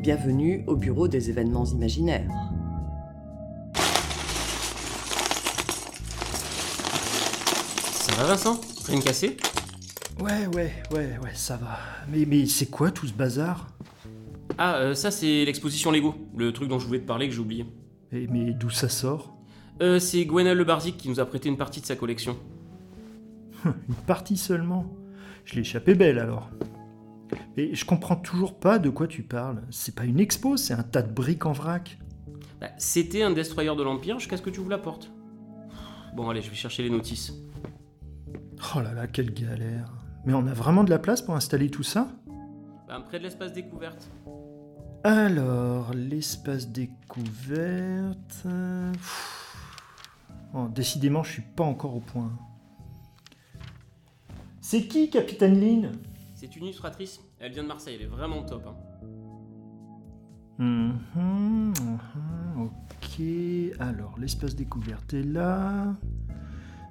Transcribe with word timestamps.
Bienvenue 0.00 0.64
au 0.66 0.76
bureau 0.76 1.08
des 1.08 1.28
événements 1.28 1.66
imaginaires. 1.66 2.26
Ça 7.92 8.14
va 8.16 8.24
Vincent? 8.28 8.58
Rien 8.86 8.98
de 8.98 9.04
cassé? 9.04 9.36
Ouais, 10.18 10.46
ouais, 10.54 10.72
ouais, 10.92 11.18
ouais, 11.22 11.34
ça 11.34 11.58
va. 11.58 11.76
Mais, 12.10 12.24
mais 12.24 12.46
c'est 12.46 12.70
quoi 12.70 12.90
tout 12.90 13.06
ce 13.06 13.12
bazar? 13.12 13.68
Ah, 14.56 14.76
euh, 14.76 14.94
ça 14.94 15.10
c'est 15.10 15.44
l'exposition 15.44 15.90
Lego, 15.90 16.14
le 16.34 16.50
truc 16.54 16.70
dont 16.70 16.78
je 16.78 16.86
voulais 16.86 17.00
te 17.00 17.06
parler 17.06 17.28
que 17.28 17.34
j'ai 17.34 17.40
oublié. 17.40 17.66
Et, 18.10 18.26
Mais 18.26 18.52
d'où 18.52 18.70
ça 18.70 18.88
sort? 18.88 19.36
Euh, 19.82 19.98
c'est 19.98 20.24
Gwenelle 20.24 20.56
Le 20.56 20.64
Barzik 20.64 20.96
qui 20.96 21.10
nous 21.10 21.20
a 21.20 21.26
prêté 21.26 21.50
une 21.50 21.58
partie 21.58 21.82
de 21.82 21.86
sa 21.86 21.96
collection. 21.96 22.38
Une 23.66 23.94
partie 24.06 24.38
seulement? 24.38 24.86
Je 25.44 25.56
l'ai 25.56 25.60
échappé 25.60 25.94
belle 25.94 26.18
alors. 26.18 26.48
Mais 27.60 27.74
je 27.74 27.84
comprends 27.84 28.16
toujours 28.16 28.58
pas 28.58 28.78
de 28.78 28.88
quoi 28.88 29.06
tu 29.06 29.22
parles. 29.22 29.60
C'est 29.70 29.94
pas 29.94 30.06
une 30.06 30.18
expo, 30.18 30.56
c'est 30.56 30.72
un 30.72 30.82
tas 30.82 31.02
de 31.02 31.12
briques 31.12 31.44
en 31.44 31.52
vrac. 31.52 31.98
Bah, 32.58 32.70
c'était 32.78 33.22
un 33.22 33.32
destroyer 33.32 33.74
de 33.76 33.82
l'Empire 33.82 34.18
jusqu'à 34.18 34.38
ce 34.38 34.42
que 34.42 34.48
tu 34.48 34.60
ouvres 34.60 34.70
la 34.70 34.78
porte. 34.78 35.10
Bon 36.16 36.30
allez, 36.30 36.40
je 36.40 36.48
vais 36.48 36.56
chercher 36.56 36.82
les 36.82 36.88
notices. 36.88 37.34
Oh 38.74 38.80
là 38.80 38.94
là, 38.94 39.06
quelle 39.06 39.34
galère. 39.34 39.92
Mais 40.24 40.32
on 40.32 40.46
a 40.46 40.54
vraiment 40.54 40.84
de 40.84 40.90
la 40.90 40.98
place 40.98 41.20
pour 41.20 41.34
installer 41.34 41.68
tout 41.68 41.82
ça? 41.82 42.08
Bah, 42.88 42.98
près 43.06 43.18
de 43.18 43.24
l'espace 43.24 43.52
découverte. 43.52 44.08
Alors, 45.04 45.92
l'espace 45.92 46.68
découverte. 46.68 48.42
euh. 48.46 48.92
Oh, 50.54 50.66
décidément, 50.74 51.22
je 51.22 51.32
suis 51.32 51.42
pas 51.42 51.64
encore 51.64 51.94
au 51.94 52.00
point. 52.00 52.32
C'est 54.62 54.86
qui, 54.86 55.10
Capitaine 55.10 55.60
Lynn? 55.60 55.92
C'est 56.50 56.58
une 56.58 56.64
illustratrice, 56.64 57.20
elle 57.38 57.52
vient 57.52 57.62
de 57.62 57.68
Marseille, 57.68 57.94
elle 57.94 58.02
est 58.02 58.08
vraiment 58.08 58.42
top. 58.42 58.66
hein. 58.66 58.74
Mhm, 60.58 61.72
mhm, 61.80 62.60
ok. 62.60 63.22
Alors, 63.78 64.18
l'espace 64.18 64.56
découverte 64.56 65.14
est 65.14 65.22
là. 65.22 65.94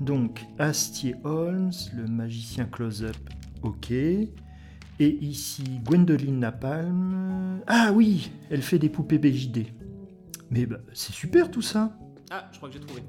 Donc, 0.00 0.46
Astier 0.60 1.16
Holmes, 1.24 1.72
le 1.96 2.06
magicien 2.06 2.64
close-up, 2.66 3.16
ok. 3.62 3.90
Et 3.90 4.30
ici, 5.00 5.80
Gwendoline 5.84 6.38
Napalm. 6.38 7.60
Ah 7.66 7.90
oui, 7.92 8.30
elle 8.50 8.62
fait 8.62 8.78
des 8.78 8.88
poupées 8.88 9.18
BJD. 9.18 9.66
Mais 10.50 10.64
bah, 10.66 10.78
c'est 10.92 11.12
super 11.12 11.50
tout 11.50 11.62
ça. 11.62 11.98
Ah, 12.30 12.48
je 12.52 12.56
crois 12.58 12.68
que 12.68 12.74
j'ai 12.74 12.80
trouvé. 12.80 13.02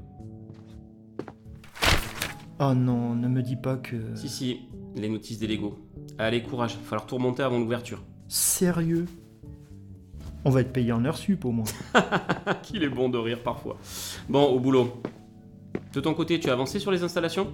Oh 2.59 2.73
non, 2.73 3.14
ne 3.14 3.28
me 3.28 3.44
dis 3.44 3.58
pas 3.58 3.78
que. 3.78 4.16
Si, 4.16 4.28
si, 4.28 4.59
les 4.95 5.08
notices 5.08 5.38
des 5.38 5.48
Lego. 5.48 5.91
Allez, 6.17 6.44
courage, 6.44 6.76
va 6.76 6.81
falloir 6.81 7.06
tout 7.06 7.16
remonter 7.16 7.44
avant 7.44 7.59
l'ouverture. 7.59 8.04
Sérieux? 8.28 9.06
On 10.44 10.50
va 10.50 10.62
être 10.62 10.73
payé 10.73 10.92
en 10.92 11.06
heure 11.06 11.17
sup 11.17 11.45
au 11.45 11.52
moins. 11.52 11.66
Qu'il 12.64 12.84
est 12.84 12.90
bon 12.90 13.09
de 13.09 13.17
rire 13.17 13.40
parfois. 13.44 13.78
Bon, 14.30 14.44
au 14.45 14.59
boulot. 14.59 15.02
De 15.94 16.00
ton 16.00 16.14
côté, 16.14 16.39
tu 16.39 16.50
as 16.50 16.54
avancé 16.54 16.80
sur 16.80 16.92
les 16.92 17.04
installations? 17.04 17.52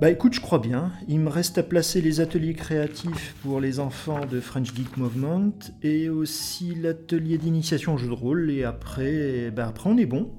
Bah 0.00 0.10
écoute, 0.10 0.32
je 0.32 0.40
crois 0.40 0.58
bien. 0.58 0.92
Il 1.08 1.20
me 1.20 1.28
reste 1.28 1.58
à 1.58 1.62
placer 1.62 2.00
les 2.00 2.20
ateliers 2.20 2.54
créatifs 2.54 3.34
pour 3.42 3.60
les 3.60 3.80
enfants 3.80 4.24
de 4.24 4.40
French 4.40 4.74
Geek 4.74 4.96
Movement 4.96 5.52
et 5.82 6.08
aussi 6.08 6.74
l'atelier 6.74 7.36
d'initiation 7.36 7.94
au 7.94 7.98
jeu 7.98 8.08
de 8.08 8.12
rôle. 8.12 8.50
Et 8.50 8.64
après, 8.64 9.50
bah 9.50 9.66
après 9.68 9.90
on 9.90 9.98
est 9.98 10.06
bon. 10.06 10.32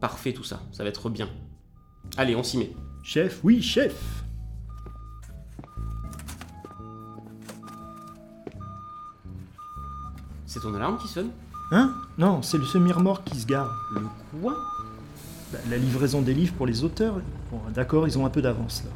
Parfait 0.00 0.34
tout 0.34 0.44
ça, 0.44 0.62
ça 0.70 0.82
va 0.82 0.90
être 0.90 1.08
bien. 1.08 1.30
Allez, 2.18 2.36
on 2.36 2.42
s'y 2.42 2.58
met. 2.58 2.70
Chef, 3.02 3.40
oui, 3.42 3.62
chef 3.62 4.25
C'est 10.56 10.62
ton 10.62 10.74
alarme 10.74 10.96
qui 10.96 11.06
sonne 11.06 11.28
Hein 11.70 11.92
Non, 12.16 12.40
c'est 12.40 12.56
le 12.56 12.64
semi-remorque 12.64 13.24
qui 13.24 13.38
se 13.38 13.46
gare. 13.46 13.76
Le 13.92 14.00
quoi 14.40 14.56
Bah, 15.52 15.58
la 15.68 15.76
livraison 15.76 16.22
des 16.22 16.32
livres 16.32 16.54
pour 16.54 16.66
les 16.66 16.82
auteurs. 16.82 17.20
Bon, 17.50 17.60
d'accord, 17.74 18.08
ils 18.08 18.18
ont 18.18 18.24
un 18.24 18.30
peu 18.30 18.40
d'avance 18.40 18.82
là. 18.82 18.90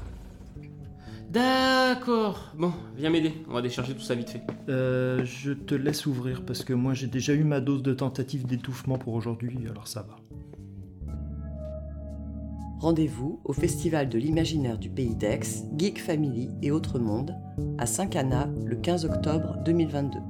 D'accord. 1.29 2.49
Bon, 2.57 2.73
viens 2.97 3.11
m'aider, 3.11 3.45
on 3.47 3.53
va 3.53 3.61
décharger 3.61 3.93
tout 3.95 4.01
ça 4.01 4.15
vite 4.15 4.31
fait. 4.31 4.43
Euh, 4.71 5.23
je 5.27 5.53
te 5.53 5.75
laisse 5.75 6.07
ouvrir 6.07 6.47
parce 6.47 6.65
que 6.65 6.73
moi 6.73 6.95
j'ai 6.95 7.09
déjà 7.09 7.35
eu 7.35 7.45
ma 7.45 7.61
dose 7.61 7.83
de 7.83 7.93
tentative 7.93 8.47
d'étouffement 8.47 8.97
pour 8.97 9.13
aujourd'hui, 9.13 9.59
alors 9.69 9.87
ça 9.87 10.01
va. 10.01 10.17
Rendez-vous 12.79 13.39
au 13.45 13.53
Festival 13.53 14.09
de 14.09 14.17
l'imaginaire 14.17 14.79
du 14.79 14.89
Pays 14.89 15.15
d'Aix, 15.15 15.41
Geek 15.77 16.01
Family 16.01 16.49
et 16.63 16.71
Autre 16.71 16.99
Monde, 16.99 17.37
à 17.77 17.85
Saint-Cana 17.85 18.49
le 18.65 18.77
15 18.77 19.05
octobre 19.05 19.59
2022. 19.67 20.21